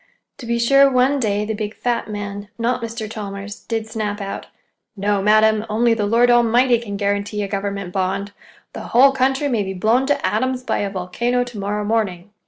[0.39, 3.07] To be sure, one day, the big fat man, not Mr.
[3.07, 4.47] Chalmers, did snap out:
[4.97, 9.75] "No, madam; only the Lord Almighty can guarantee a government bond—the whole country may be
[9.75, 12.31] blown to atoms by a volcano to morrow morning!"